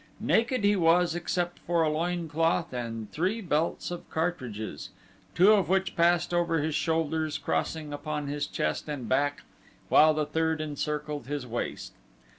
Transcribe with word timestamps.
Naked 0.19 0.63
he 0.63 0.75
was 0.75 1.13
except 1.13 1.59
for 1.59 1.83
a 1.83 1.89
loin 1.91 2.27
cloth 2.27 2.73
and 2.73 3.11
three 3.11 3.39
belts 3.39 3.91
of 3.91 4.09
cartridges, 4.09 4.89
two 5.35 5.51
of 5.51 5.69
which 5.69 5.95
passed 5.95 6.33
over 6.33 6.57
his 6.59 6.73
shoulders, 6.73 7.37
crossing 7.37 7.93
upon 7.93 8.25
his 8.25 8.47
chest 8.47 8.89
and 8.89 9.07
back, 9.07 9.43
while 9.89 10.15
the 10.15 10.25
third 10.25 10.59
encircled 10.59 11.27
his 11.27 11.45
waist. 11.45 11.93